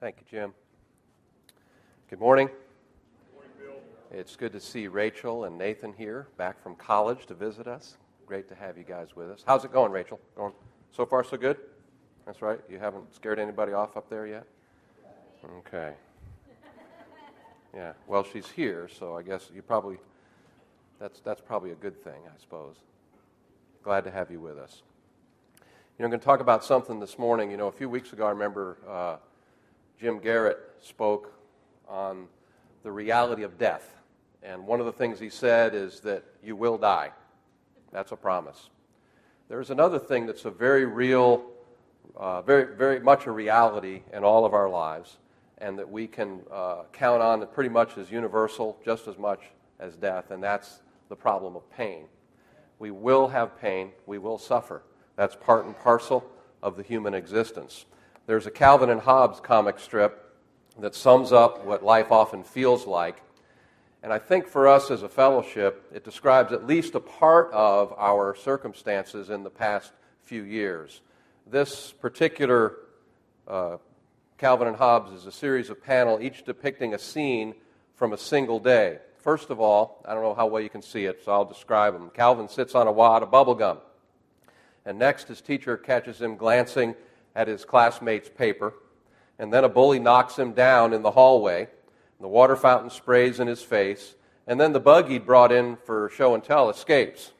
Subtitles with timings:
[0.00, 0.54] Thank you, Jim.
[2.08, 2.48] Good morning.
[4.12, 7.96] It's good to see Rachel and Nathan here, back from college to visit us.
[8.24, 9.42] Great to have you guys with us.
[9.44, 10.20] How's it going, Rachel?
[10.36, 10.52] Going
[10.92, 11.56] so far, so good?
[12.26, 12.60] That's right.
[12.70, 14.44] You haven't scared anybody off up there yet?
[15.58, 15.94] Okay.
[17.76, 17.92] Yeah.
[18.06, 19.98] Well, she's here, so I guess you probably
[20.98, 22.76] that's that's probably a good thing, I suppose.
[23.82, 24.82] Glad to have you with us.
[25.98, 27.50] You know, I'm going to talk about something this morning.
[27.50, 29.16] You know, a few weeks ago, I remember uh,
[30.00, 31.32] Jim Garrett spoke
[31.88, 32.28] on
[32.84, 33.96] the reality of death.
[34.42, 37.10] And one of the things he said is that you will die.
[37.92, 38.70] That's a promise.
[39.48, 41.44] There's another thing that's a very real,
[42.16, 45.16] uh, very, very much a reality in all of our lives,
[45.58, 49.40] and that we can uh, count on that pretty much is universal, just as much
[49.80, 52.04] as death, and that's the problem of pain.
[52.78, 54.82] We will have pain, we will suffer.
[55.16, 56.24] That's part and parcel
[56.62, 57.86] of the human existence.
[58.28, 60.36] There's a Calvin and Hobbes comic strip
[60.78, 63.22] that sums up what life often feels like.
[64.02, 67.94] And I think for us as a fellowship, it describes at least a part of
[67.96, 69.92] our circumstances in the past
[70.24, 71.00] few years.
[71.46, 72.74] This particular
[73.48, 73.78] uh,
[74.36, 77.54] Calvin and Hobbes is a series of panels, each depicting a scene
[77.94, 78.98] from a single day.
[79.16, 81.94] First of all, I don't know how well you can see it, so I'll describe
[81.94, 82.10] them.
[82.12, 83.78] Calvin sits on a wad of bubble gum.
[84.84, 86.94] And next, his teacher catches him glancing
[87.34, 88.74] at his classmate's paper.
[89.38, 91.68] And then a bully knocks him down in the hallway.
[92.20, 94.14] The water fountain sprays in his face.
[94.46, 97.32] And then the bug he'd brought in for show and tell escapes.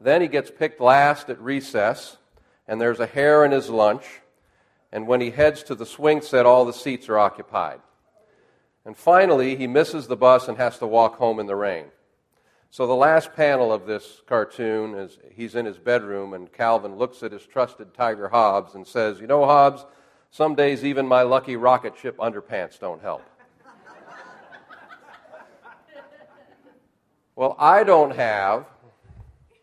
[0.00, 2.16] Then he gets picked last at recess,
[2.68, 4.04] and there's a hair in his lunch.
[4.92, 7.80] And when he heads to the swing set, all the seats are occupied.
[8.84, 11.86] And finally, he misses the bus and has to walk home in the rain.
[12.74, 17.22] So the last panel of this cartoon is he's in his bedroom, and Calvin looks
[17.22, 19.86] at his trusted tiger Hobbes and says, You know, Hobbes,
[20.32, 23.22] some days even my lucky rocket ship underpants don't help.
[27.36, 28.66] well, I don't have,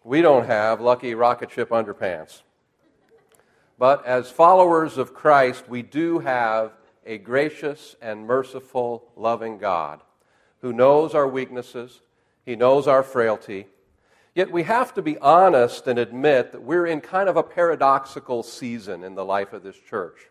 [0.06, 2.44] we don't have lucky rocket ship underpants.
[3.78, 6.72] But as followers of Christ, we do have
[7.06, 10.00] a gracious and merciful, loving God
[10.62, 12.00] who knows our weaknesses
[12.46, 13.68] he knows our frailty.
[14.34, 18.44] Yet we have to be honest and admit that we're in kind of a paradoxical
[18.44, 20.30] season in the life of this church.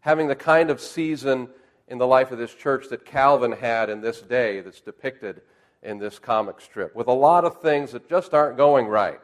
[0.00, 1.48] Having the kind of season
[1.88, 5.42] in the life of this church that Calvin had in this day that's depicted
[5.82, 9.20] in this comic strip, with a lot of things that just aren't going right.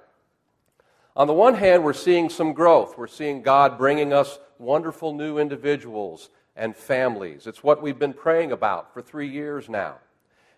[1.14, 2.96] On the one hand, we're seeing some growth.
[2.96, 7.46] We're seeing God bringing us wonderful new individuals and families.
[7.46, 9.98] It's what we've been praying about for three years now.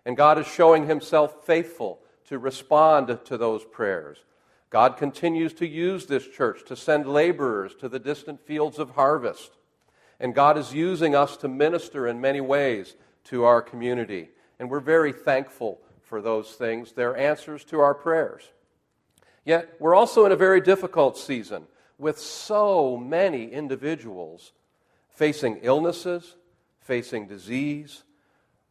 [0.05, 4.19] And God is showing himself faithful to respond to those prayers.
[4.71, 9.53] God continues to use this church to send laborers to the distant fields of harvest.
[10.19, 14.31] And God is using us to minister in many ways to our community.
[14.59, 16.93] And we're very thankful for those things.
[16.93, 18.43] They're answers to our prayers.
[19.45, 21.67] Yet, we're also in a very difficult season
[21.99, 24.53] with so many individuals
[25.09, 26.37] facing illnesses,
[26.81, 28.03] facing disease,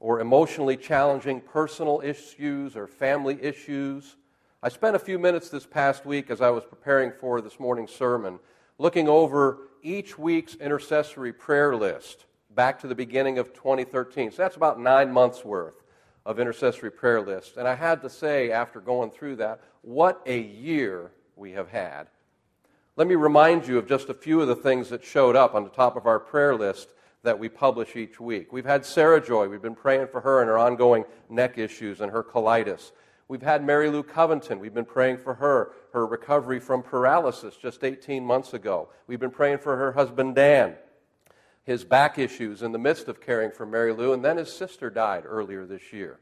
[0.03, 4.17] or emotionally challenging personal issues or family issues.
[4.61, 7.91] I spent a few minutes this past week as I was preparing for this morning's
[7.91, 8.37] sermon
[8.77, 14.31] looking over each week's intercessory prayer list back to the beginning of 2013.
[14.31, 15.81] So that's about nine months worth
[16.25, 17.55] of intercessory prayer list.
[17.55, 22.07] And I had to say, after going through that, what a year we have had.
[22.97, 25.63] Let me remind you of just a few of the things that showed up on
[25.63, 26.89] the top of our prayer list
[27.23, 28.51] that we publish each week.
[28.51, 29.47] We've had Sarah Joy.
[29.47, 32.91] We've been praying for her and her ongoing neck issues and her colitis.
[33.29, 34.59] We've had Mary Lou Covington.
[34.59, 38.89] We've been praying for her, her recovery from paralysis just 18 months ago.
[39.07, 40.75] We've been praying for her husband, Dan,
[41.63, 44.89] his back issues in the midst of caring for Mary Lou, and then his sister
[44.89, 46.19] died earlier this year.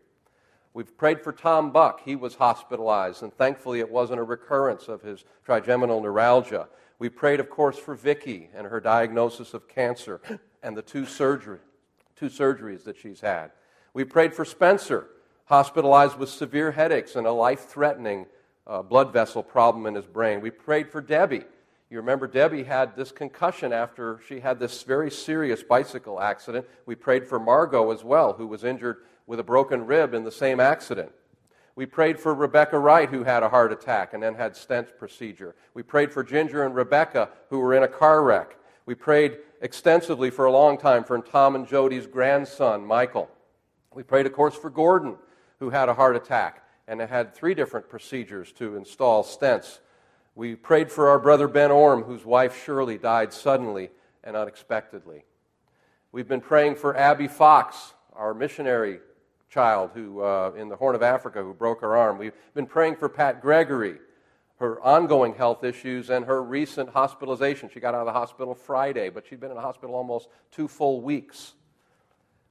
[0.74, 2.02] We've prayed for Tom Buck.
[2.06, 6.70] He was hospitalized, and thankfully it wasn't a recurrence of his trigeminal neuralgia.
[7.00, 10.22] We prayed, of course, for Vicky and her diagnosis of cancer
[10.64, 11.60] and the two, surgery,
[12.16, 13.52] two surgeries that she's had.
[13.94, 15.08] We prayed for Spencer,
[15.46, 18.26] hospitalized with severe headaches and a life threatening
[18.68, 20.42] uh, blood vessel problem in his brain.
[20.42, 21.44] We prayed for Debbie.
[21.90, 26.66] You remember Debbie had this concussion after she had this very serious bicycle accident.
[26.86, 28.98] We prayed for Margot as well, who was injured
[29.28, 31.12] with a broken rib in the same accident.
[31.76, 35.56] We prayed for Rebecca Wright, who had a heart attack and then had stent procedure.
[35.74, 38.56] We prayed for Ginger and Rebecca, who were in a car wreck.
[38.86, 43.30] We prayed extensively for a long time for Tom and Jody's grandson, Michael.
[43.94, 45.16] We prayed, of course, for Gordon,
[45.60, 49.80] who had a heart attack and had three different procedures to install stents.
[50.34, 53.92] We prayed for our brother Ben Orm, whose wife Shirley died suddenly
[54.24, 55.26] and unexpectedly.
[56.12, 59.00] We've been praying for Abby Fox, our missionary
[59.50, 62.18] child who, uh, in the Horn of Africa who broke her arm.
[62.18, 63.98] We've been praying for Pat Gregory,
[64.62, 67.70] her ongoing health issues, and her recent hospitalization.
[67.72, 70.68] She got out of the hospital Friday, but she'd been in the hospital almost two
[70.68, 71.54] full weeks.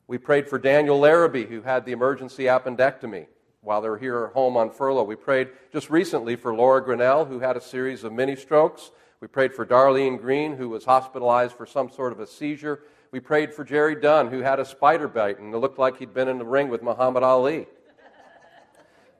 [0.06, 3.26] We prayed for Daniel Larrabee, who had the emergency appendectomy
[3.62, 5.04] while they were here at home on furlough.
[5.04, 8.90] We prayed just recently for Laura Grinnell, who had a series of mini strokes.
[9.20, 12.82] We prayed for Darlene Green, who was hospitalized for some sort of a seizure.
[13.12, 16.14] We prayed for Jerry Dunn, who had a spider bite and it looked like he'd
[16.14, 17.66] been in the ring with Muhammad Ali.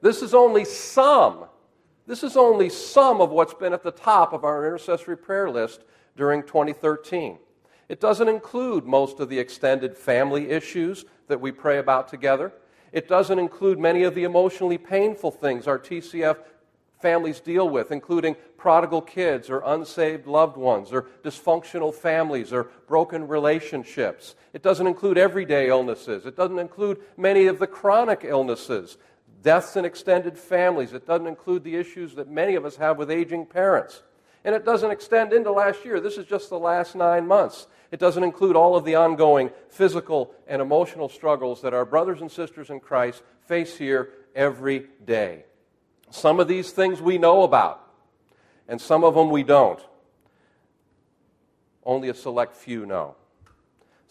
[0.01, 1.45] This is only some.
[2.07, 5.81] This is only some of what's been at the top of our intercessory prayer list
[6.17, 7.37] during 2013.
[7.89, 12.53] It doesn't include most of the extended family issues that we pray about together.
[12.91, 16.37] It doesn't include many of the emotionally painful things our TCF
[17.01, 23.27] families deal with, including prodigal kids or unsaved loved ones or dysfunctional families or broken
[23.27, 24.35] relationships.
[24.53, 26.25] It doesn't include everyday illnesses.
[26.25, 28.97] It doesn't include many of the chronic illnesses,
[29.41, 30.93] deaths in extended families.
[30.93, 34.03] It doesn't include the issues that many of us have with aging parents.
[34.43, 35.99] And it doesn't extend into last year.
[35.99, 37.67] This is just the last nine months.
[37.91, 42.31] It doesn't include all of the ongoing physical and emotional struggles that our brothers and
[42.31, 45.45] sisters in Christ face here every day.
[46.09, 47.87] Some of these things we know about,
[48.67, 49.79] and some of them we don't.
[51.83, 53.15] Only a select few know.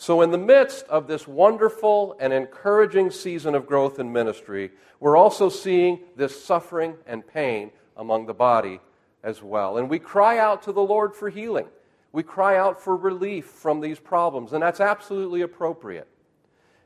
[0.01, 5.17] So, in the midst of this wonderful and encouraging season of growth in ministry, we're
[5.17, 8.81] also seeing this suffering and pain among the body
[9.23, 9.77] as well.
[9.77, 11.67] And we cry out to the Lord for healing.
[12.13, 16.09] We cry out for relief from these problems, and that's absolutely appropriate.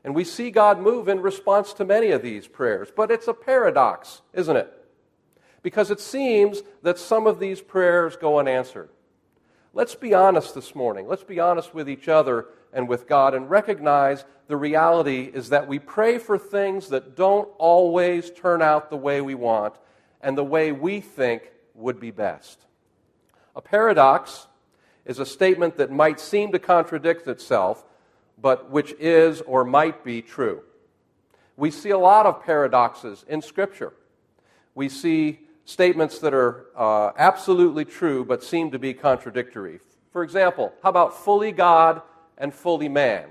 [0.03, 2.89] And we see God move in response to many of these prayers.
[2.93, 4.85] But it's a paradox, isn't it?
[5.65, 8.87] because it seems that some of these prayers go unanswered.
[9.73, 11.07] Let's be honest this morning.
[11.07, 12.45] Let's be honest with each other
[12.75, 17.49] and with God and recognize the reality is that we pray for things that don't
[17.57, 19.73] always turn out the way we want
[20.21, 22.59] and the way we think would be best.
[23.55, 24.47] A paradox
[25.05, 27.85] is a statement that might seem to contradict itself,
[28.39, 30.61] but which is or might be true.
[31.55, 33.93] We see a lot of paradoxes in Scripture.
[34.75, 39.79] We see statements that are uh, absolutely true but seem to be contradictory.
[40.11, 42.01] For example, how about fully God
[42.37, 43.29] and fully man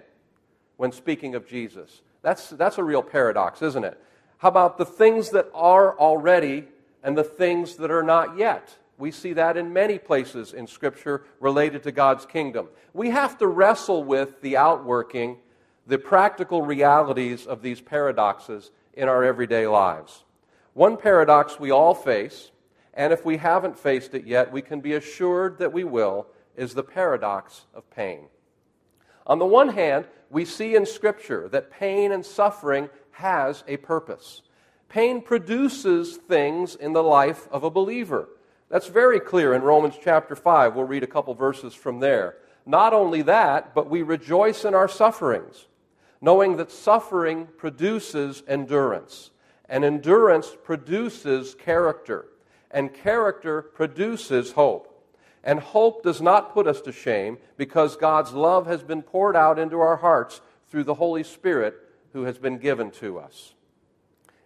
[0.76, 2.02] when speaking of Jesus?
[2.22, 4.00] That's, that's a real paradox, isn't it?
[4.38, 6.68] How about the things that are already
[7.02, 8.76] and the things that are not yet?
[8.96, 12.68] We see that in many places in Scripture related to God's kingdom.
[12.92, 15.38] We have to wrestle with the outworking,
[15.86, 20.24] the practical realities of these paradoxes in our everyday lives.
[20.72, 22.50] One paradox we all face,
[22.94, 26.74] and if we haven't faced it yet, we can be assured that we will, is
[26.74, 28.26] the paradox of pain.
[29.26, 34.42] On the one hand, we see in Scripture that pain and suffering has a purpose.
[34.88, 38.28] Pain produces things in the life of a believer.
[38.68, 40.74] That's very clear in Romans chapter 5.
[40.74, 42.36] We'll read a couple verses from there.
[42.66, 45.66] Not only that, but we rejoice in our sufferings,
[46.20, 49.30] knowing that suffering produces endurance.
[49.68, 52.26] And endurance produces character,
[52.70, 54.93] and character produces hope.
[55.44, 59.58] And hope does not put us to shame because God's love has been poured out
[59.58, 60.40] into our hearts
[60.70, 61.74] through the Holy Spirit
[62.14, 63.52] who has been given to us.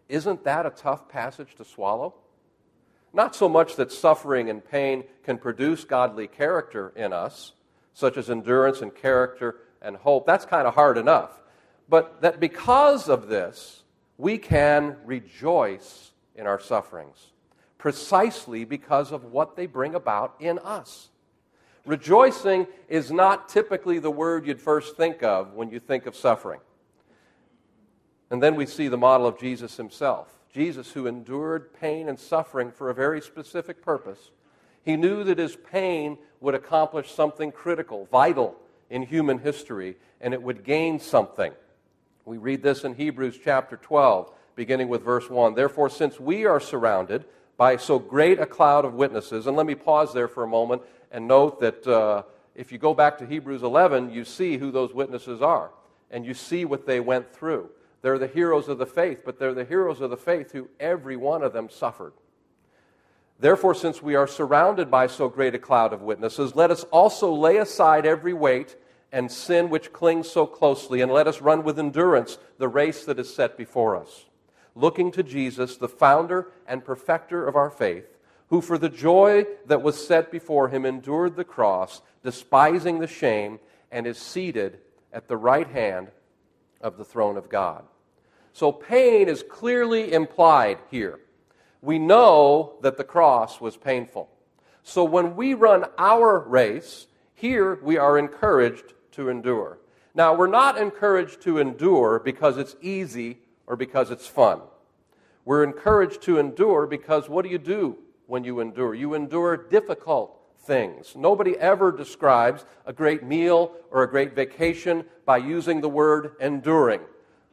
[0.09, 2.15] Isn't that a tough passage to swallow?
[3.13, 7.53] Not so much that suffering and pain can produce godly character in us,
[7.95, 10.27] such as endurance and character and hope.
[10.27, 11.41] That's kind of hard enough.
[11.89, 13.85] But that because of this,
[14.17, 17.33] we can rejoice in our sufferings
[17.79, 21.09] precisely because of what they bring about in us.
[21.87, 26.61] Rejoicing is not typically the word you'd first think of when you think of suffering.
[28.31, 30.29] And then we see the model of Jesus himself.
[30.53, 34.31] Jesus, who endured pain and suffering for a very specific purpose,
[34.83, 38.57] he knew that his pain would accomplish something critical, vital
[38.91, 41.53] in human history, and it would gain something.
[42.25, 45.55] We read this in Hebrews chapter 12, beginning with verse 1.
[45.55, 47.25] Therefore, since we are surrounded
[47.59, 50.81] by so great a cloud of witnesses, and let me pause there for a moment
[51.11, 52.23] and note that uh,
[52.55, 55.73] if you go back to Hebrews 11, you see who those witnesses are,
[56.11, 57.69] and you see what they went through.
[58.01, 61.17] They're the heroes of the faith, but they're the heroes of the faith who every
[61.17, 62.13] one of them suffered.
[63.41, 67.33] Therefore, since we are surrounded by so great a cloud of witnesses, let us also
[67.33, 68.77] lay aside every weight
[69.11, 73.19] and sin which clings so closely, and let us run with endurance the race that
[73.19, 74.27] is set before us.
[74.79, 78.17] Looking to Jesus, the founder and perfecter of our faith,
[78.47, 83.59] who for the joy that was set before him endured the cross, despising the shame,
[83.91, 84.79] and is seated
[85.13, 86.13] at the right hand
[86.81, 87.83] of the throne of God.
[88.53, 91.19] So pain is clearly implied here.
[91.83, 94.31] We know that the cross was painful.
[94.85, 99.81] So when we run our race, here we are encouraged to endure.
[100.15, 104.61] Now, we're not encouraged to endure because it's easy or because it's fun.
[105.45, 108.95] We're encouraged to endure because what do you do when you endure?
[108.95, 111.15] You endure difficult things.
[111.15, 117.01] Nobody ever describes a great meal or a great vacation by using the word enduring.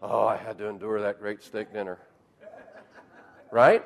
[0.01, 1.99] Oh, I had to endure that great steak dinner.
[3.51, 3.83] Right?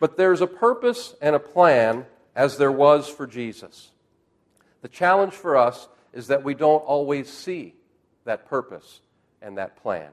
[0.00, 3.90] But there's a purpose and a plan as there was for Jesus.
[4.82, 7.74] The challenge for us is that we don't always see
[8.24, 9.00] that purpose
[9.40, 10.10] and that plan.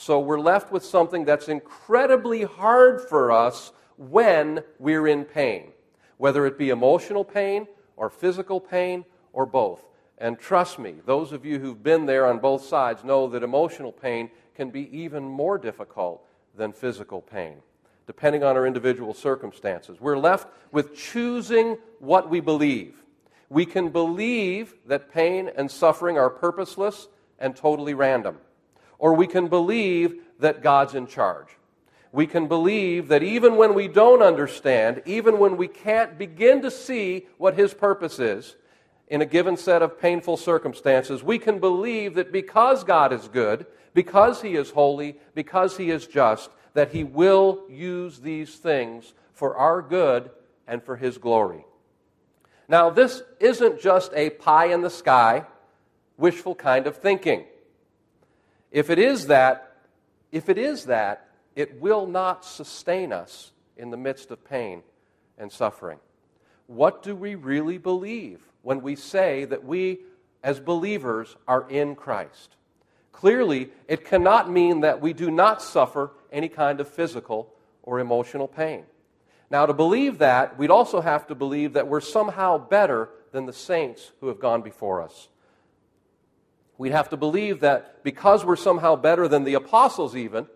[0.00, 5.72] So we're left with something that's incredibly hard for us when we're in pain,
[6.16, 9.04] whether it be emotional pain or physical pain
[9.34, 9.84] or both.
[10.16, 13.92] And trust me, those of you who've been there on both sides know that emotional
[13.92, 16.26] pain can be even more difficult
[16.56, 17.56] than physical pain,
[18.06, 20.00] depending on our individual circumstances.
[20.00, 22.94] We're left with choosing what we believe.
[23.50, 28.38] We can believe that pain and suffering are purposeless and totally random.
[29.00, 31.48] Or we can believe that God's in charge.
[32.12, 36.70] We can believe that even when we don't understand, even when we can't begin to
[36.70, 38.56] see what His purpose is
[39.08, 43.66] in a given set of painful circumstances, we can believe that because God is good,
[43.94, 49.56] because He is holy, because He is just, that He will use these things for
[49.56, 50.30] our good
[50.68, 51.64] and for His glory.
[52.68, 55.46] Now, this isn't just a pie in the sky
[56.18, 57.44] wishful kind of thinking.
[58.70, 59.76] If it is that,
[60.30, 64.82] if it is that, it will not sustain us in the midst of pain
[65.38, 65.98] and suffering.
[66.66, 70.00] What do we really believe when we say that we,
[70.42, 72.54] as believers, are in Christ?
[73.10, 78.46] Clearly, it cannot mean that we do not suffer any kind of physical or emotional
[78.46, 78.84] pain.
[79.50, 83.52] Now, to believe that, we'd also have to believe that we're somehow better than the
[83.52, 85.28] saints who have gone before us.
[86.80, 90.46] We'd have to believe that because we're somehow better than the apostles, even,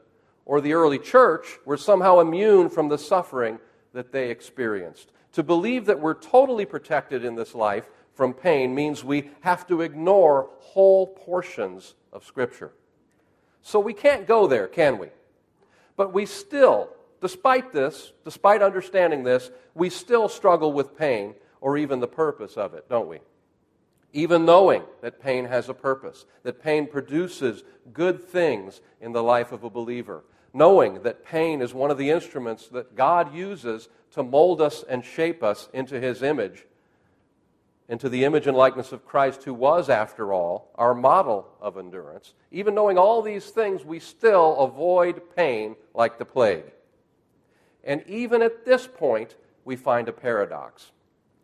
[0.46, 3.58] or the early church, we're somehow immune from the suffering
[3.92, 5.12] that they experienced.
[5.32, 9.82] To believe that we're totally protected in this life from pain means we have to
[9.82, 12.72] ignore whole portions of Scripture.
[13.60, 15.08] So we can't go there, can we?
[15.94, 16.88] But we still,
[17.20, 22.72] despite this, despite understanding this, we still struggle with pain or even the purpose of
[22.72, 23.18] it, don't we?
[24.14, 29.50] Even knowing that pain has a purpose, that pain produces good things in the life
[29.50, 34.22] of a believer, knowing that pain is one of the instruments that God uses to
[34.22, 36.64] mold us and shape us into His image,
[37.88, 42.34] into the image and likeness of Christ, who was, after all, our model of endurance.
[42.52, 46.72] Even knowing all these things, we still avoid pain like the plague.
[47.82, 50.92] And even at this point, we find a paradox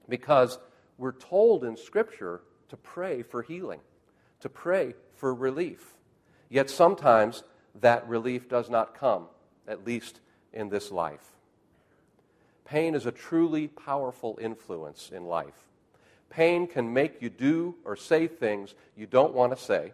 [0.09, 0.61] because
[0.99, 3.81] we're told in Scripture to pray for healing,
[4.41, 5.95] to pray for relief.
[6.49, 7.45] Yet sometimes
[7.81, 9.27] that relief does not come,
[9.69, 10.21] at least
[10.53, 11.25] in this life.
[12.65, 15.67] Pain is a truly powerful influence in life.
[16.31, 19.93] Pain can make you do or say things you don't want to say,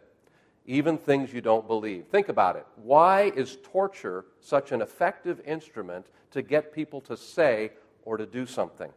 [0.66, 2.06] even things you don't believe.
[2.06, 2.66] Think about it.
[2.76, 7.73] Why is torture such an effective instrument to get people to say
[8.04, 8.90] or to do something?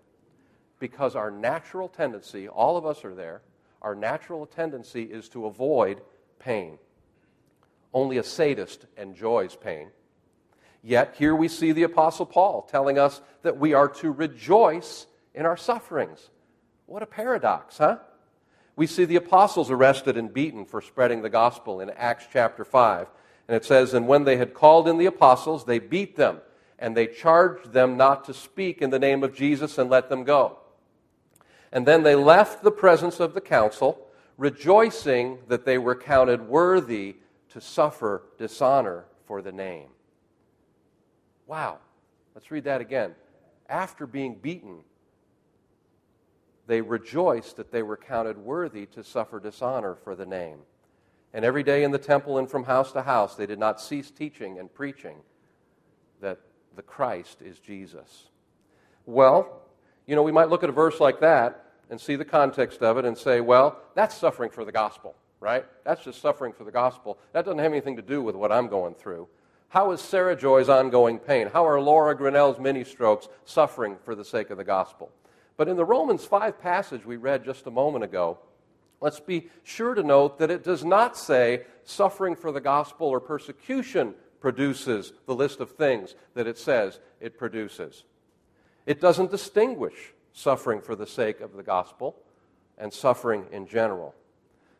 [0.79, 3.41] Because our natural tendency, all of us are there,
[3.81, 6.01] our natural tendency is to avoid
[6.39, 6.77] pain.
[7.93, 9.89] Only a sadist enjoys pain.
[10.81, 15.45] Yet here we see the Apostle Paul telling us that we are to rejoice in
[15.45, 16.29] our sufferings.
[16.85, 17.97] What a paradox, huh?
[18.75, 23.07] We see the apostles arrested and beaten for spreading the gospel in Acts chapter 5.
[23.47, 26.39] And it says, And when they had called in the apostles, they beat them,
[26.77, 30.23] and they charged them not to speak in the name of Jesus and let them
[30.23, 30.59] go.
[31.71, 34.07] And then they left the presence of the council,
[34.37, 37.17] rejoicing that they were counted worthy
[37.49, 39.89] to suffer dishonor for the name.
[41.45, 41.79] Wow.
[42.35, 43.15] Let's read that again.
[43.67, 44.79] After being beaten,
[46.67, 50.59] they rejoiced that they were counted worthy to suffer dishonor for the name.
[51.33, 54.09] And every day in the temple and from house to house, they did not cease
[54.09, 55.17] teaching and preaching
[56.21, 56.39] that
[56.75, 58.29] the Christ is Jesus.
[59.05, 59.61] Well,
[60.09, 62.97] you know, we might look at a verse like that and see the context of
[62.97, 65.65] it and say, well, that's suffering for the gospel, right?
[65.85, 67.19] That's just suffering for the gospel.
[67.33, 69.27] That doesn't have anything to do with what I'm going through.
[69.67, 71.47] How is Sarah Joy's ongoing pain?
[71.53, 75.11] How are Laura Grinnell's mini strokes suffering for the sake of the gospel?
[75.57, 78.39] But in the Romans 5 passage we read just a moment ago,
[79.01, 83.19] Let's be sure to note that it does not say suffering for the gospel or
[83.19, 88.03] persecution produces the list of things that it says it produces.
[88.85, 92.15] It doesn't distinguish suffering for the sake of the gospel
[92.77, 94.15] and suffering in general.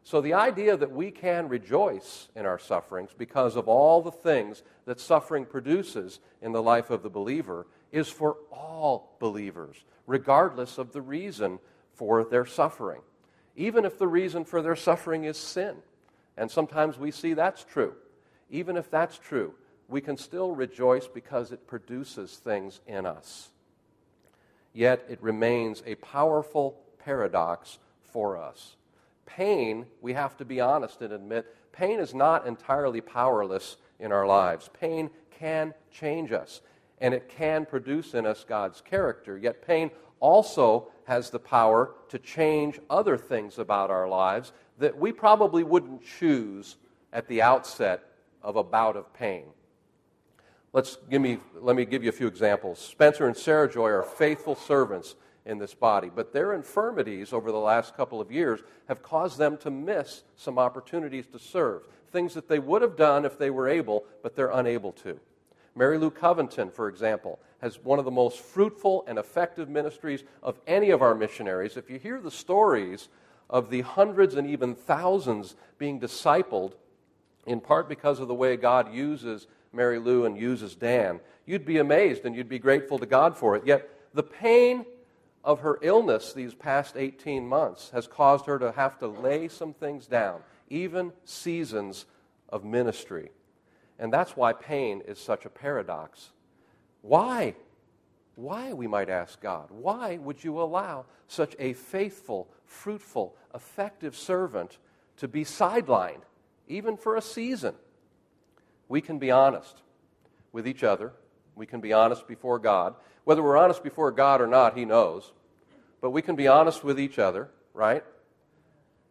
[0.03, 4.63] So, the idea that we can rejoice in our sufferings because of all the things
[4.85, 10.93] that suffering produces in the life of the believer is for all believers, regardless of
[10.93, 11.59] the reason
[11.93, 13.01] for their suffering.
[13.55, 15.75] Even if the reason for their suffering is sin.
[16.37, 17.93] And sometimes we see that's true.
[18.49, 19.53] Even if that's true,
[19.89, 23.49] we can still rejoice because it produces things in us.
[24.73, 28.75] Yet it remains a powerful paradox for us.
[29.25, 34.25] Pain, we have to be honest and admit, pain is not entirely powerless in our
[34.25, 34.69] lives.
[34.79, 36.61] Pain can change us,
[36.99, 39.37] and it can produce in us God's character.
[39.37, 45.11] Yet pain also has the power to change other things about our lives that we
[45.11, 46.77] probably wouldn't choose
[47.13, 48.03] at the outset
[48.41, 49.45] of a bout of pain.
[50.71, 52.79] Let's give me, let me give you a few examples.
[52.79, 57.57] Spencer and Sarah Joy are faithful servants in this body, but their infirmities over the
[57.57, 62.47] last couple of years have caused them to miss some opportunities to serve, things that
[62.47, 65.19] they would have done if they were able, but they're unable to.
[65.75, 70.59] Mary Lou Covington, for example, has one of the most fruitful and effective ministries of
[70.67, 71.77] any of our missionaries.
[71.77, 73.09] If you hear the stories
[73.49, 76.73] of the hundreds and even thousands being discipled,
[77.47, 81.77] in part because of the way God uses Mary Lou and uses Dan, you'd be
[81.77, 83.65] amazed and you'd be grateful to God for it.
[83.65, 84.85] Yet the pain
[85.43, 89.73] of her illness these past 18 months has caused her to have to lay some
[89.73, 92.05] things down, even seasons
[92.49, 93.31] of ministry.
[93.97, 96.31] And that's why pain is such a paradox.
[97.01, 97.55] Why?
[98.35, 104.77] Why, we might ask God, why would you allow such a faithful, fruitful, effective servant
[105.17, 106.21] to be sidelined,
[106.67, 107.75] even for a season?
[108.89, 109.81] We can be honest
[110.51, 111.13] with each other.
[111.55, 112.95] We can be honest before God.
[113.23, 115.31] Whether we're honest before God or not, He knows.
[116.01, 118.03] But we can be honest with each other, right?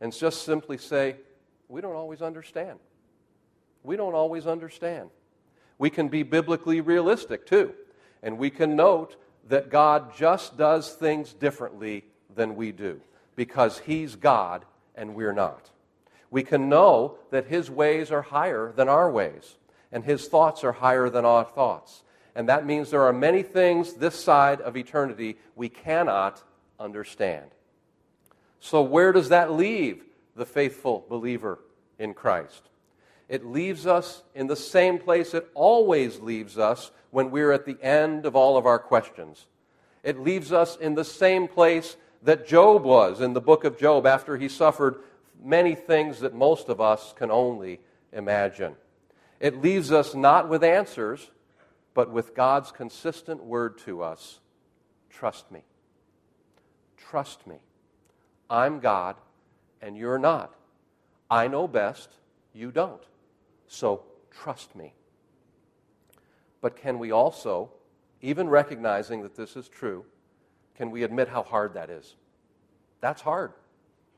[0.01, 1.17] And just simply say,
[1.69, 2.79] we don't always understand.
[3.85, 5.11] We don't always understand.
[5.79, 7.73] We can be biblically realistic too.
[8.23, 9.17] And we can note
[9.49, 13.01] that God just does things differently than we do
[13.37, 14.65] because He's God
[14.97, 15.71] and we're not.
[16.31, 19.58] We can know that His ways are higher than our ways
[19.93, 22.03] and his thoughts are higher than our thoughts.
[22.35, 26.43] And that means there are many things this side of eternity we cannot
[26.79, 27.51] understand.
[28.61, 30.05] So, where does that leave
[30.37, 31.59] the faithful believer
[31.99, 32.69] in Christ?
[33.29, 37.77] It leaves us in the same place it always leaves us when we're at the
[37.83, 39.47] end of all of our questions.
[40.03, 44.07] It leaves us in the same place that Job was in the book of Job
[44.07, 44.97] after he suffered
[45.43, 47.81] many things that most of us can only
[48.13, 48.75] imagine.
[49.41, 51.31] It leaves us not with answers,
[51.95, 54.41] but with God's consistent word to us
[55.11, 55.63] trust me.
[56.97, 57.57] Trust me.
[58.49, 59.17] I'm God,
[59.83, 60.55] and you're not.
[61.31, 62.09] I know best,
[62.53, 63.03] you don't.
[63.67, 64.95] So trust me.
[66.61, 67.71] But can we also,
[68.23, 70.05] even recognizing that this is true,
[70.77, 72.15] can we admit how hard that is?
[73.01, 73.53] That's hard.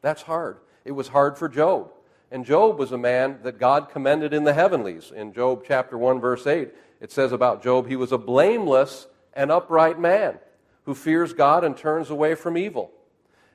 [0.03, 0.59] That's hard.
[0.85, 1.93] It was hard for Job.
[2.31, 5.13] And Job was a man that God commended in the heavenlies.
[5.15, 9.51] In Job chapter 1, verse 8, it says about Job, he was a blameless and
[9.51, 10.39] upright man
[10.85, 12.93] who fears God and turns away from evil.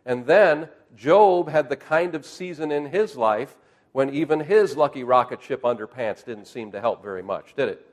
[0.05, 3.55] And then Job had the kind of season in his life
[3.93, 7.85] when even his lucky rocket ship underpants didn't seem to help very much, did it?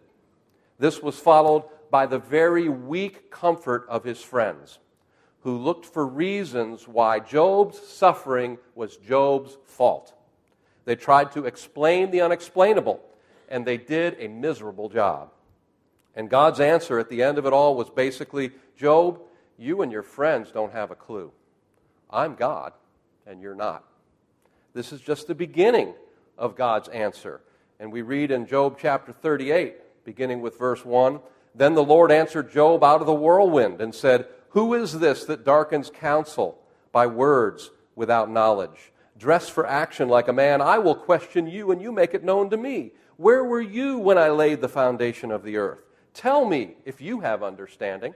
[0.79, 4.81] This was followed by the very weak comfort of his friends,
[5.43, 10.13] who looked for reasons why Job's suffering was Job's fault.
[10.85, 13.01] They tried to explain the unexplainable,
[13.49, 15.31] and they did a miserable job.
[16.15, 19.21] And God's answer at the end of it all was basically Job,
[19.59, 21.33] you and your friends don't have a clue.
[22.11, 22.73] I'm God,
[23.27, 23.85] and you're not.
[24.75, 25.95] This is just the beginning
[26.37, 27.41] of God's answer.
[27.79, 31.21] And we read in Job chapter 38, beginning with verse 1
[31.55, 35.45] Then the Lord answered Job out of the whirlwind and said, Who is this that
[35.45, 36.59] darkens counsel
[36.91, 38.92] by words without knowledge?
[39.23, 42.51] Dress for action like a man, I will question you, and you make it known
[42.51, 42.91] to me.
[43.19, 45.79] Where were you when I laid the foundation of the earth?
[46.13, 48.15] Tell me if you have understanding.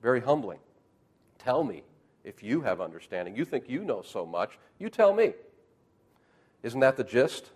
[0.00, 0.60] Very humbling.
[1.40, 1.82] Tell me
[2.22, 3.34] if you have understanding.
[3.34, 4.56] You think you know so much.
[4.78, 5.32] You tell me.
[6.62, 7.50] Isn't that the gist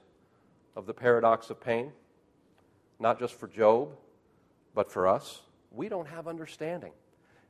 [0.74, 1.92] of the paradox of pain?
[2.98, 3.90] Not just for Job,
[4.74, 5.42] but for us.
[5.70, 6.90] We don't have understanding,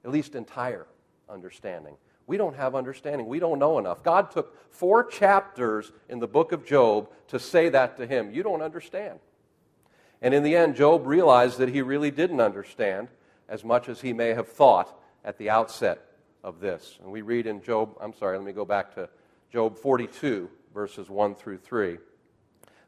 [0.04, 0.86] at least entire
[1.30, 1.96] understanding.
[2.26, 3.26] We don't have understanding.
[3.26, 4.02] We don't know enough.
[4.02, 8.30] God took four chapters in the book of Job to say that to him.
[8.32, 9.18] You don't understand.
[10.20, 13.08] And in the end, Job realized that he really didn't understand
[13.48, 16.00] as much as he may have thought at the outset
[16.44, 16.98] of this.
[17.02, 19.08] And we read in Job, I'm sorry, let me go back to
[19.52, 21.98] Job 42, verses 1 through 3.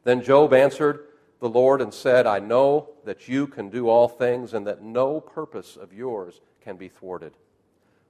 [0.03, 1.07] Then Job answered
[1.39, 5.19] the Lord and said, I know that you can do all things and that no
[5.19, 7.33] purpose of yours can be thwarted.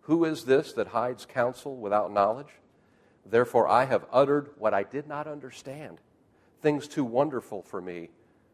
[0.06, 2.60] Who is this that hides counsel without knowledge?
[3.26, 6.00] Therefore, I have uttered what I did not understand,
[6.62, 8.10] things too wonderful for me,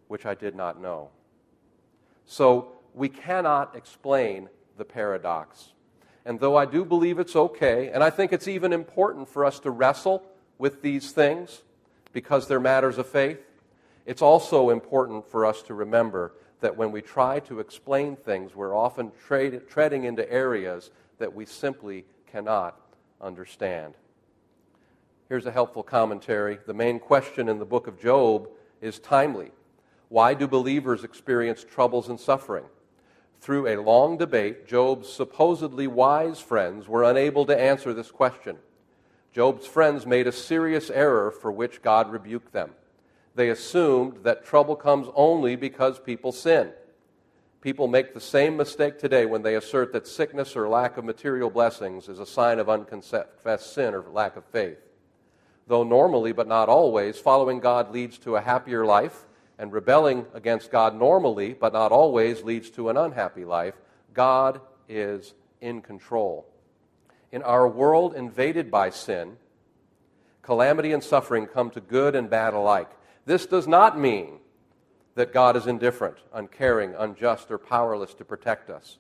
[0.07, 1.09] which I did not know.
[2.25, 5.73] So, we cannot explain the paradox.
[6.25, 9.59] And though I do believe it's okay, and I think it's even important for us
[9.61, 10.23] to wrestle
[10.57, 11.63] with these things
[12.13, 13.39] because they're matters of faith,
[14.05, 18.75] it's also important for us to remember that when we try to explain things, we're
[18.75, 22.79] often treading into areas that we simply cannot
[23.21, 23.93] understand.
[25.29, 26.59] Here's a helpful commentary.
[26.65, 28.49] The main question in the book of Job
[28.81, 29.51] is timely.
[30.09, 32.65] Why do believers experience troubles and suffering?
[33.39, 38.57] Through a long debate, Job's supposedly wise friends were unable to answer this question.
[39.33, 42.71] Job's friends made a serious error for which God rebuked them.
[43.33, 46.71] They assumed that trouble comes only because people sin.
[47.61, 51.51] People make the same mistake today when they assert that sickness or lack of material
[51.51, 54.79] blessings is a sign of unconfessed sin or lack of faith.
[55.67, 59.25] Though normally, but not always, following God leads to a happier life,
[59.59, 63.75] and rebelling against God normally, but not always, leads to an unhappy life,
[64.11, 66.47] God is in control.
[67.31, 69.37] In our world invaded by sin,
[70.41, 72.89] calamity and suffering come to good and bad alike.
[73.25, 74.39] This does not mean
[75.15, 78.97] that God is indifferent, uncaring, unjust, or powerless to protect us.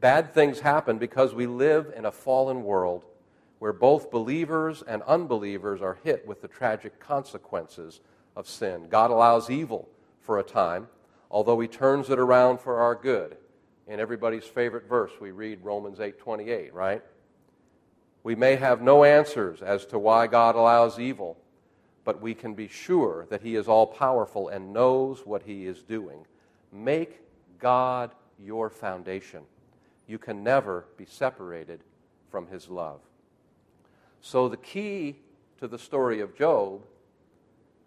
[0.00, 3.04] Bad things happen because we live in a fallen world
[3.58, 8.00] where both believers and unbelievers are hit with the tragic consequences
[8.36, 8.88] of sin.
[8.90, 9.88] God allows evil
[10.20, 10.88] for a time,
[11.30, 13.36] although he turns it around for our good.
[13.86, 17.02] In everybody's favorite verse, we read Romans 8:28, right?
[18.22, 21.36] We may have no answers as to why God allows evil,
[22.04, 25.82] but we can be sure that He is all powerful and knows what He is
[25.82, 26.26] doing.
[26.72, 27.20] Make
[27.58, 29.42] God your foundation.
[30.06, 31.80] You can never be separated
[32.30, 33.00] from His love.
[34.20, 35.16] So, the key
[35.58, 36.82] to the story of Job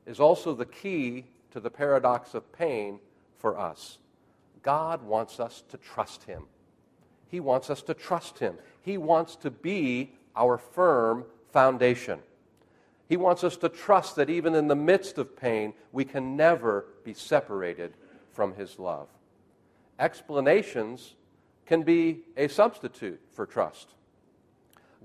[0.05, 2.99] is also the key to the paradox of pain
[3.37, 3.97] for us.
[4.63, 6.43] God wants us to trust Him.
[7.29, 8.55] He wants us to trust Him.
[8.81, 12.19] He wants to be our firm foundation.
[13.07, 16.85] He wants us to trust that even in the midst of pain, we can never
[17.03, 17.93] be separated
[18.33, 19.07] from His love.
[19.97, 21.15] Explanations
[21.65, 23.93] can be a substitute for trust.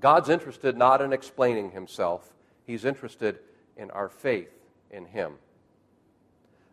[0.00, 2.32] God's interested not in explaining Himself,
[2.66, 3.38] He's interested
[3.76, 4.52] in our faith
[4.90, 5.34] in Him.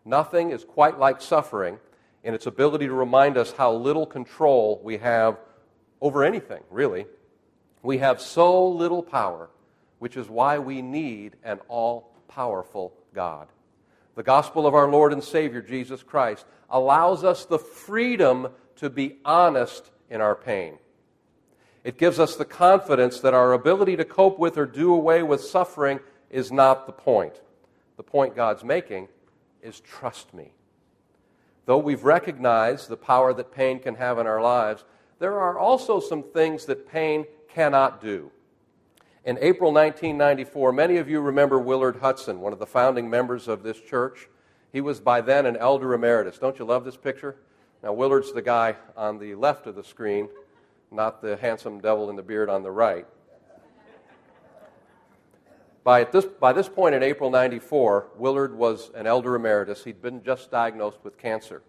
[0.03, 1.77] Nothing is quite like suffering
[2.23, 5.37] in its ability to remind us how little control we have
[6.01, 7.05] over anything, really.
[7.83, 9.49] We have so little power
[9.99, 13.47] which is why we need an all powerful God.
[14.15, 19.17] The gospel of our Lord and Savior, Jesus Christ, allows us the freedom to be
[19.23, 20.77] honest in our pain.
[21.83, 25.41] It gives us the confidence that our ability to cope with or do away with
[25.41, 27.41] suffering is not the point.
[27.97, 29.07] The point God's making
[29.61, 30.53] is trust me.
[31.65, 34.83] Though we've recognized the power that pain can have in our lives,
[35.19, 38.31] there are also some things that pain cannot do.
[39.25, 43.63] In April 1994, many of you remember Willard Hudson, one of the founding members of
[43.63, 44.29] this church.
[44.71, 46.37] He was by then an elder emeritus.
[46.37, 47.35] Don't you love this picture?
[47.83, 50.29] Now, Willard's the guy on the left of the screen,
[50.89, 53.05] not the handsome devil in the beard on the right.
[55.83, 59.83] By this, by this point in April 94, Willard was an elder emeritus.
[59.83, 61.61] He'd been just diagnosed with cancer,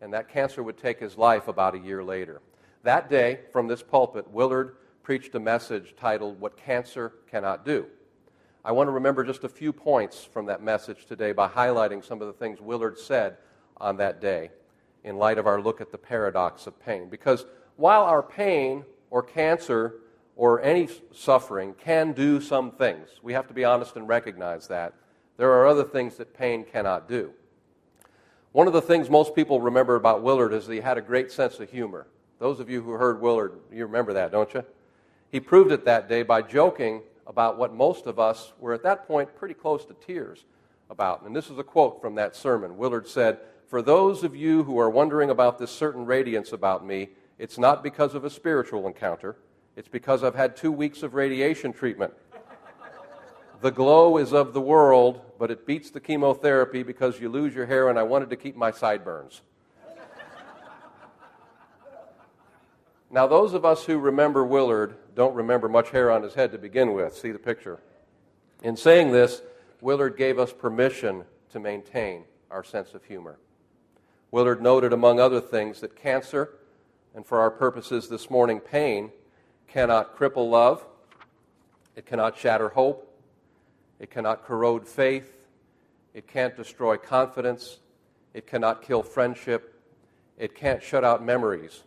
[0.00, 2.40] and that cancer would take his life about a year later.
[2.84, 7.86] That day, from this pulpit, Willard preached a message titled What Cancer Cannot Do.
[8.64, 12.20] I want to remember just a few points from that message today by highlighting some
[12.20, 13.36] of the things Willard said
[13.76, 14.50] on that day
[15.04, 17.08] in light of our look at the paradox of pain.
[17.08, 20.00] Because while our pain or cancer
[20.34, 24.92] or any suffering can do some things, we have to be honest and recognize that,
[25.36, 27.32] there are other things that pain cannot do.
[28.50, 31.30] One of the things most people remember about Willard is that he had a great
[31.30, 32.08] sense of humor.
[32.40, 34.64] Those of you who heard Willard, you remember that, don't you?
[35.30, 39.06] He proved it that day by joking about what most of us were at that
[39.06, 40.44] point pretty close to tears
[40.90, 41.22] about.
[41.22, 42.76] And this is a quote from that sermon.
[42.76, 47.10] Willard said, For those of you who are wondering about this certain radiance about me,
[47.38, 49.36] it's not because of a spiritual encounter.
[49.74, 52.14] It's because I've had two weeks of radiation treatment.
[53.60, 57.66] The glow is of the world, but it beats the chemotherapy because you lose your
[57.66, 59.42] hair, and I wanted to keep my sideburns.
[63.16, 66.58] Now, those of us who remember Willard don't remember much hair on his head to
[66.58, 67.16] begin with.
[67.16, 67.80] See the picture.
[68.62, 69.40] In saying this,
[69.80, 73.38] Willard gave us permission to maintain our sense of humor.
[74.30, 76.58] Willard noted, among other things, that cancer,
[77.14, 79.10] and for our purposes this morning, pain,
[79.66, 80.84] cannot cripple love,
[81.94, 83.10] it cannot shatter hope,
[83.98, 85.46] it cannot corrode faith,
[86.12, 87.78] it can't destroy confidence,
[88.34, 89.82] it cannot kill friendship,
[90.36, 91.82] it can't shut out memories,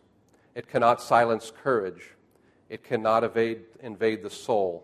[0.60, 2.16] it cannot silence courage,
[2.68, 4.84] it cannot evade, invade the soul,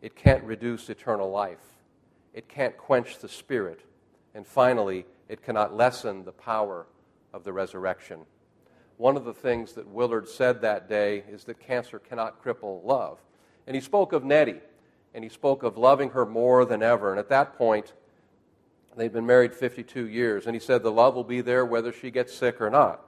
[0.00, 1.80] it can't reduce eternal life,
[2.32, 3.80] it can't quench the spirit,
[4.36, 6.86] and finally, it cannot lessen the power
[7.32, 8.20] of the resurrection.
[8.96, 13.18] One of the things that Willard said that day is that cancer cannot cripple love.
[13.66, 14.60] And he spoke of Nettie,
[15.14, 17.10] and he spoke of loving her more than ever.
[17.10, 17.92] And at that point,
[18.96, 22.12] they'd been married 52 years, and he said the love will be there whether she
[22.12, 23.04] gets sick or not.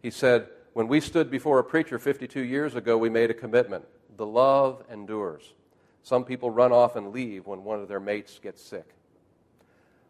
[0.00, 3.86] He said, When we stood before a preacher 52 years ago, we made a commitment.
[4.16, 5.54] The love endures.
[6.02, 8.94] Some people run off and leave when one of their mates gets sick.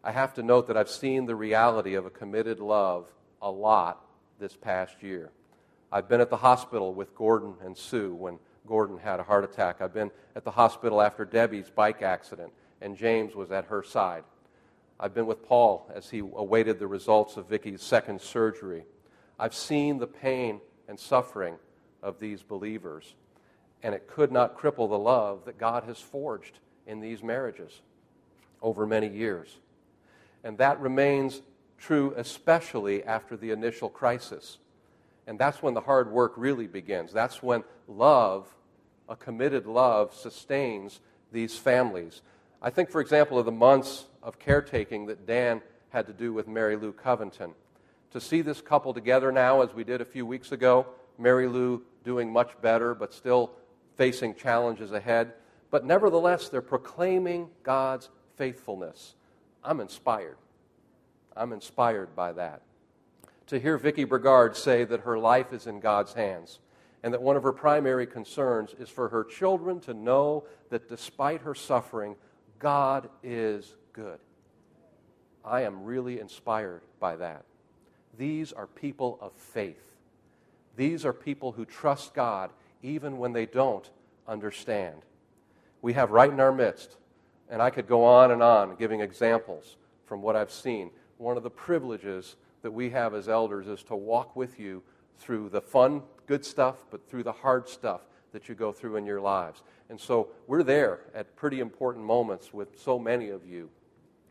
[0.03, 3.07] I have to note that I've seen the reality of a committed love
[3.41, 4.05] a lot
[4.39, 5.31] this past year.
[5.91, 9.81] I've been at the hospital with Gordon and Sue when Gordon had a heart attack.
[9.81, 14.23] I've been at the hospital after Debbie's bike accident, and James was at her side.
[14.99, 18.85] I've been with Paul as he awaited the results of Vicky's second surgery.
[19.39, 21.55] I've seen the pain and suffering
[22.03, 23.15] of these believers,
[23.83, 27.81] and it could not cripple the love that God has forged in these marriages
[28.61, 29.57] over many years.
[30.43, 31.41] And that remains
[31.77, 34.59] true especially after the initial crisis.
[35.27, 37.11] And that's when the hard work really begins.
[37.11, 38.47] That's when love,
[39.09, 40.99] a committed love, sustains
[41.31, 42.21] these families.
[42.61, 46.47] I think, for example, of the months of caretaking that Dan had to do with
[46.47, 47.53] Mary Lou Covington.
[48.11, 50.85] To see this couple together now, as we did a few weeks ago,
[51.17, 53.51] Mary Lou doing much better, but still
[53.95, 55.33] facing challenges ahead.
[55.69, 59.15] But nevertheless, they're proclaiming God's faithfulness.
[59.63, 60.37] I'm inspired.
[61.37, 62.61] I'm inspired by that.
[63.47, 66.59] To hear Vicki Brigard say that her life is in God's hands
[67.03, 71.41] and that one of her primary concerns is for her children to know that despite
[71.41, 72.15] her suffering,
[72.59, 74.19] God is good.
[75.43, 77.43] I am really inspired by that.
[78.17, 79.83] These are people of faith.
[80.75, 83.89] These are people who trust God even when they don't
[84.27, 85.01] understand.
[85.81, 86.97] We have right in our midst,
[87.49, 91.43] and I could go on and on giving examples from what I've seen one of
[91.43, 94.81] the privileges that we have as elders is to walk with you
[95.19, 99.05] through the fun, good stuff, but through the hard stuff that you go through in
[99.05, 99.61] your lives.
[99.89, 103.69] And so we're there at pretty important moments with so many of you.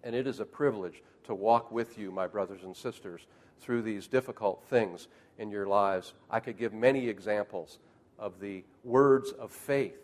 [0.02, 3.26] And it is a privilege to walk with you, my brothers and sisters,
[3.60, 6.14] through these difficult things in your lives.
[6.30, 7.78] I could give many examples
[8.18, 9.98] of the words of faith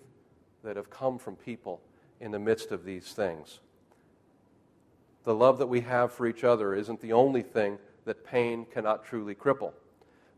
[0.63, 1.81] that have come from people
[2.21, 3.61] in the midst of these things
[5.27, 9.05] the love that we have for each other isn't the only thing that pain cannot
[9.05, 9.73] truly cripple.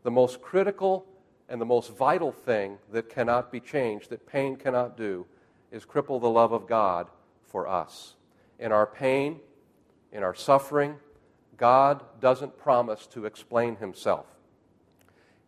[0.01, 1.05] The most critical
[1.47, 5.27] and the most vital thing that cannot be changed, that pain cannot do,
[5.71, 7.07] is cripple the love of God
[7.43, 8.15] for us.
[8.57, 9.39] In our pain,
[10.11, 10.95] in our suffering,
[11.59, 14.25] God doesn't promise to explain himself.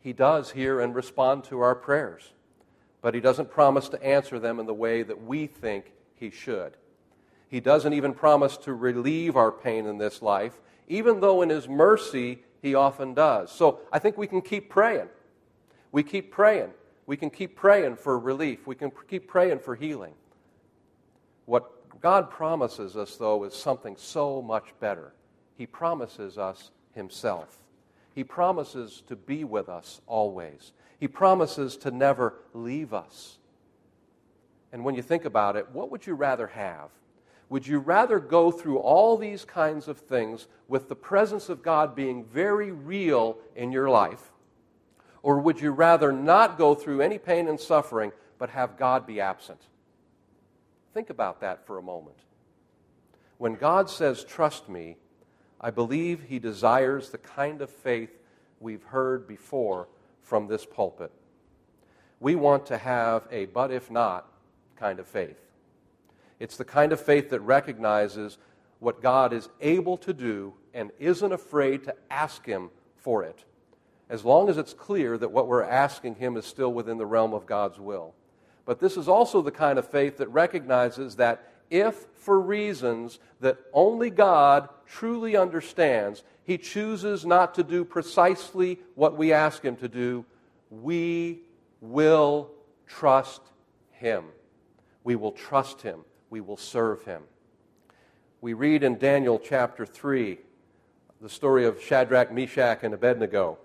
[0.01, 2.33] He does hear and respond to our prayers,
[3.01, 6.73] but he doesn't promise to answer them in the way that we think he should.
[7.51, 11.67] He doesn't even promise to relieve our pain in this life, even though in His
[11.67, 13.51] mercy He often does.
[13.51, 15.09] So I think we can keep praying.
[15.91, 16.69] We keep praying.
[17.05, 18.65] We can keep praying for relief.
[18.65, 20.13] We can keep praying for healing.
[21.45, 25.11] What God promises us, though, is something so much better.
[25.57, 27.57] He promises us Himself.
[28.13, 30.73] He promises to be with us always.
[30.99, 33.37] He promises to never leave us.
[34.71, 36.89] And when you think about it, what would you rather have?
[37.49, 41.95] Would you rather go through all these kinds of things with the presence of God
[41.95, 44.31] being very real in your life?
[45.23, 49.19] Or would you rather not go through any pain and suffering, but have God be
[49.19, 49.59] absent?
[50.93, 52.17] Think about that for a moment.
[53.37, 54.97] When God says, Trust me,
[55.61, 58.09] I believe He desires the kind of faith
[58.59, 59.87] we've heard before
[60.23, 61.11] from this pulpit.
[62.19, 64.27] We want to have a but if not
[64.75, 65.39] kind of faith.
[66.39, 68.39] It's the kind of faith that recognizes
[68.79, 73.45] what God is able to do and isn't afraid to ask Him for it,
[74.09, 77.33] as long as it's clear that what we're asking Him is still within the realm
[77.33, 78.15] of God's will.
[78.65, 83.57] But this is also the kind of faith that recognizes that if, for reasons that
[83.73, 89.87] only God truly understands, He chooses not to do precisely what we ask Him to
[89.87, 90.25] do,
[90.69, 91.39] we
[91.79, 92.51] will
[92.85, 93.41] trust
[93.91, 94.25] Him.
[95.03, 96.01] We will trust Him.
[96.29, 97.23] We will serve Him.
[98.41, 100.37] We read in Daniel chapter 3
[101.21, 103.59] the story of Shadrach, Meshach, and Abednego,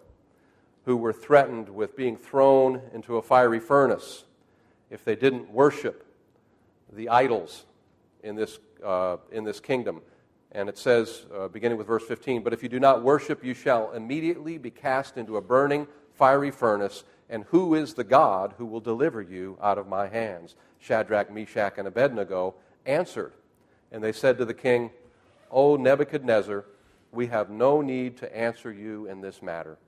[0.85, 4.25] who were threatened with being thrown into a fiery furnace
[4.91, 6.07] if they didn't worship
[6.93, 7.65] the idols
[8.27, 10.03] in this, uh, in this kingdom.
[10.53, 13.55] And it says, uh, beginning with verse 15, But if you do not worship, you
[13.55, 17.05] shall immediately be cast into a burning, fiery furnace.
[17.29, 20.55] And who is the God who will deliver you out of my hands?
[20.79, 23.33] Shadrach, Meshach, and Abednego answered.
[23.91, 24.91] And they said to the king,
[25.51, 26.65] O Nebuchadnezzar,
[27.13, 29.79] we have no need to answer you in this matter.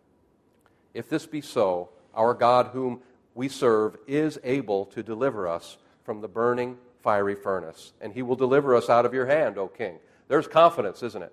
[0.94, 3.00] If this be so, our God, whom
[3.34, 8.36] we serve, is able to deliver us from the burning fiery furnace, and he will
[8.36, 9.98] deliver us out of your hand, O king.
[10.28, 11.32] There's confidence, isn't it?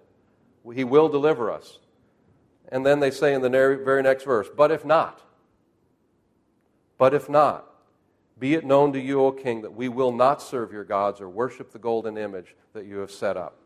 [0.73, 1.79] He will deliver us.
[2.69, 5.21] And then they say in the very next verse, But if not,
[6.97, 7.65] but if not,
[8.39, 11.27] be it known to you, O king, that we will not serve your gods or
[11.27, 13.57] worship the golden image that you have set up.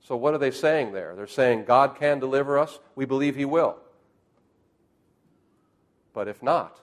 [0.00, 1.14] So, what are they saying there?
[1.14, 2.80] They're saying God can deliver us.
[2.94, 3.76] We believe he will.
[6.14, 6.80] But if not,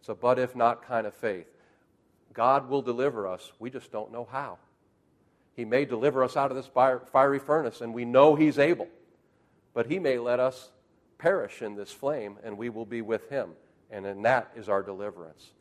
[0.00, 1.55] it's a but if not kind of faith.
[2.36, 3.50] God will deliver us.
[3.58, 4.58] We just don't know how.
[5.54, 6.68] He may deliver us out of this
[7.10, 8.88] fiery furnace, and we know He's able.
[9.72, 10.68] But He may let us
[11.16, 13.52] perish in this flame, and we will be with Him.
[13.90, 15.52] And in that is our deliverance.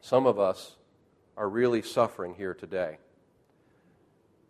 [0.00, 0.76] Some of us
[1.36, 2.96] are really suffering here today.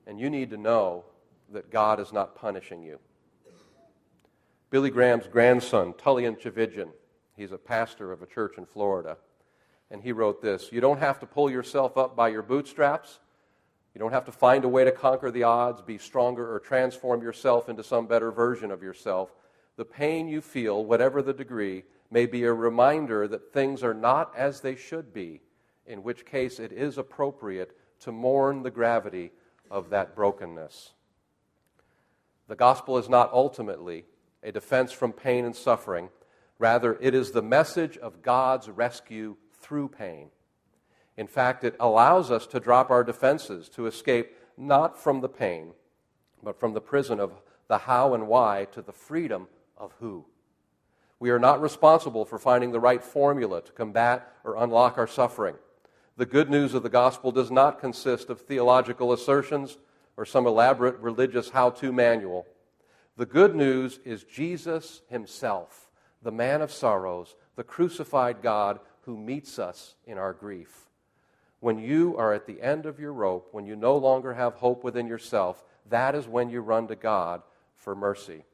[0.07, 1.05] And you need to know
[1.53, 3.01] that God is not punishing you.
[4.71, 6.91] Billy Graham's grandson, Tullian Tchividjian,
[7.37, 9.17] he's a pastor of a church in Florida,
[9.91, 13.19] and he wrote this You don't have to pull yourself up by your bootstraps.
[13.95, 17.23] You don't have to find a way to conquer the odds, be stronger, or transform
[17.23, 19.35] yourself into some better version of yourself.
[19.77, 24.33] The pain you feel, whatever the degree, may be a reminder that things are not
[24.37, 25.41] as they should be,
[25.87, 29.33] in which case it is appropriate to mourn the gravity
[29.71, 30.93] of that brokenness.
[32.49, 34.05] The gospel is not ultimately
[34.43, 36.11] a defense from pain and suffering.
[36.59, 39.37] Rather, it is the message of God's rescue
[39.71, 40.27] through pain.
[41.17, 45.75] In fact, it allows us to drop our defenses to escape not from the pain,
[46.43, 50.25] but from the prison of the how and why to the freedom of who.
[51.21, 55.55] We are not responsible for finding the right formula to combat or unlock our suffering.
[56.17, 59.79] The good news of the gospel does not consist of theological assertions
[60.17, 62.45] or some elaborate religious how to manual.
[63.17, 65.91] The good news is Jesus himself,
[66.23, 70.89] the man of sorrows, the crucified God who meets us in our grief.
[71.61, 74.83] When you are at the end of your rope, when you no longer have hope
[74.83, 77.43] within yourself, that is when you run to God
[77.75, 78.45] for mercy.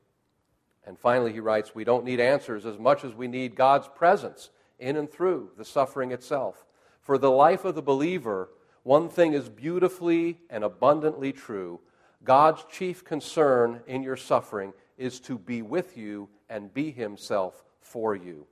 [0.85, 4.51] And finally, he writes, We don't need answers as much as we need God's presence
[4.79, 6.65] in and through the suffering itself.
[7.01, 8.49] For the life of the believer,
[8.83, 11.81] one thing is beautifully and abundantly true
[12.25, 18.15] God's chief concern in your suffering is to be with you and be Himself for
[18.15, 18.47] you.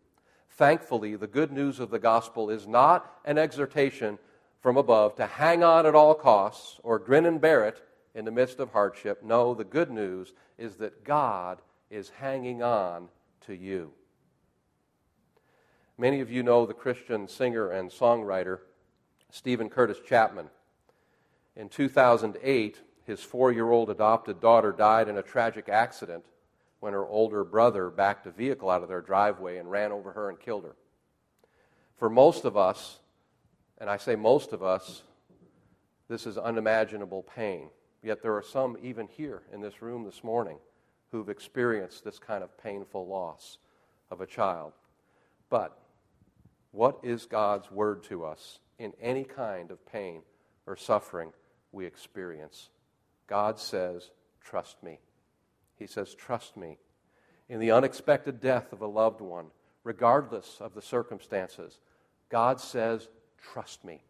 [0.57, 4.19] Thankfully, the good news of the gospel is not an exhortation
[4.61, 7.83] from above to hang on at all costs or grin and bear it
[8.15, 9.23] in the midst of hardship.
[9.25, 13.09] No, the good news is that God is hanging on
[13.47, 13.93] to you.
[15.99, 18.61] Many of you know the Christian singer and songwriter
[19.31, 20.51] Steven Curtis Chapman.
[21.57, 26.25] In 2008, his four year old adopted daughter died in a tragic accident
[26.85, 30.29] when her older brother backed a vehicle out of their driveway and ran over her
[30.29, 30.77] and killed her.
[31.97, 32.99] For most of us,
[33.79, 35.03] and I say most of us,
[36.11, 37.71] this is unimaginable pain.
[38.03, 40.59] Yet there are some, even here in this room this morning,
[41.11, 43.57] who've experienced this kind of painful loss
[44.11, 44.75] of a child.
[45.49, 45.79] But
[46.71, 50.21] what is God's word to us in any kind of pain
[50.67, 51.33] or suffering
[51.73, 52.69] we experience?
[53.27, 54.11] God says,
[54.43, 54.99] Trust me.
[55.79, 56.79] He says, Trust me.
[57.49, 59.47] In the unexpected death of a loved one,
[59.83, 61.79] regardless of the circumstances,
[62.29, 63.09] God says,
[63.53, 64.03] Trust me.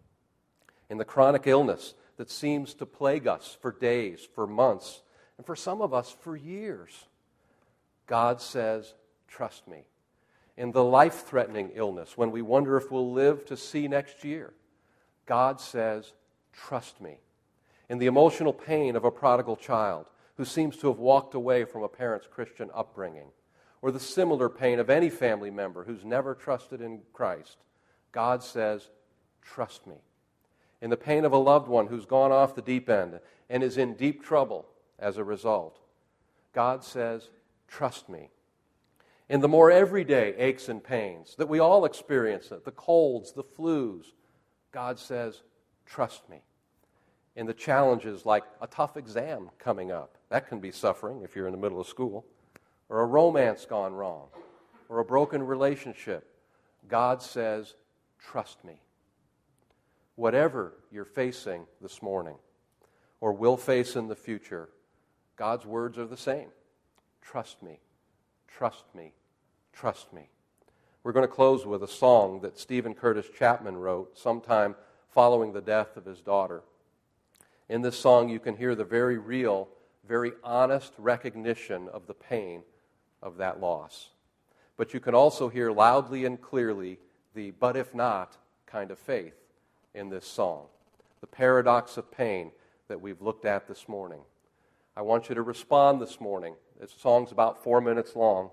[0.88, 5.02] In the chronic illness that seems to plague us for days, for months,
[5.36, 7.06] and for some of us for years,
[8.06, 8.94] God says,
[9.26, 9.84] Trust me.
[10.56, 14.52] In the life threatening illness, when we wonder if we'll live to see next year,
[15.26, 16.12] God says,
[16.52, 17.18] Trust me
[17.88, 20.06] in the emotional pain of a prodigal child
[20.36, 23.28] who seems to have walked away from a parent's Christian upbringing,
[23.82, 27.58] or the similar pain of any family member who's never trusted in Christ,
[28.12, 28.90] God says,
[29.42, 29.96] Trust me.
[30.80, 33.78] In the pain of a loved one who's gone off the deep end and is
[33.78, 34.66] in deep trouble
[34.98, 35.78] as a result,
[36.52, 37.30] God says,
[37.68, 38.30] Trust me.
[39.28, 44.12] In the more everyday aches and pains that we all experience, the colds, the flus,
[44.72, 45.42] God says,
[45.86, 46.42] Trust me.
[47.36, 51.46] In the challenges like a tough exam coming up, that can be suffering if you're
[51.46, 52.24] in the middle of school,
[52.88, 54.28] or a romance gone wrong,
[54.88, 56.28] or a broken relationship,
[56.88, 57.74] God says,
[58.18, 58.80] Trust me.
[60.16, 62.36] Whatever you're facing this morning,
[63.20, 64.68] or will face in the future,
[65.36, 66.48] God's words are the same.
[67.20, 67.80] Trust me,
[68.46, 69.12] trust me,
[69.72, 70.28] trust me.
[71.02, 74.76] We're going to close with a song that Steven Curtis Chapman wrote sometime
[75.08, 76.62] following the death of his daughter.
[77.68, 79.68] In this song, you can hear the very real,
[80.06, 82.62] very honest recognition of the pain
[83.22, 84.10] of that loss.
[84.76, 86.98] But you can also hear loudly and clearly
[87.34, 88.36] the but if not
[88.66, 89.34] kind of faith
[89.94, 90.66] in this song.
[91.22, 92.50] The paradox of pain
[92.88, 94.20] that we've looked at this morning.
[94.94, 96.54] I want you to respond this morning.
[96.78, 98.50] This song's about four minutes long.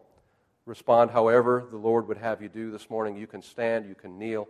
[0.65, 3.17] Respond however the Lord would have you do this morning.
[3.17, 4.47] You can stand, you can kneel.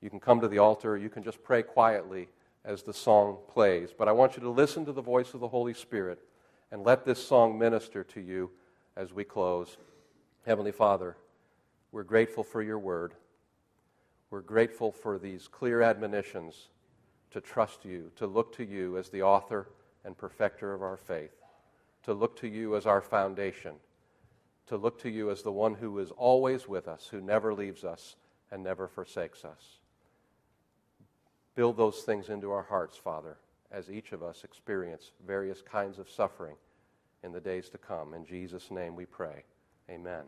[0.00, 0.96] You can come to the altar.
[0.96, 2.28] You can just pray quietly
[2.64, 3.90] as the song plays.
[3.96, 6.20] But I want you to listen to the voice of the Holy Spirit
[6.70, 8.50] and let this song minister to you
[8.96, 9.76] as we close.
[10.46, 11.16] Heavenly Father,
[11.90, 13.14] we're grateful for your word.
[14.30, 16.68] We're grateful for these clear admonitions
[17.30, 19.68] to trust you, to look to you as the author
[20.04, 21.34] and perfecter of our faith,
[22.04, 23.74] to look to you as our foundation,
[24.66, 27.84] to look to you as the one who is always with us, who never leaves
[27.84, 28.16] us
[28.50, 29.81] and never forsakes us.
[31.54, 33.36] Build those things into our hearts, Father,
[33.70, 36.56] as each of us experience various kinds of suffering
[37.22, 38.14] in the days to come.
[38.14, 39.44] In Jesus' name we pray.
[39.90, 40.24] Amen.